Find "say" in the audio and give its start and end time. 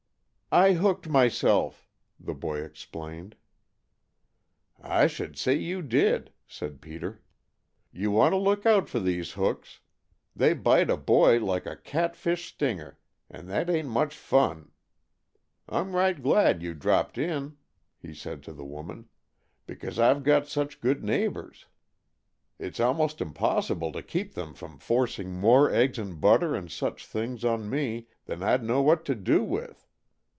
5.37-5.55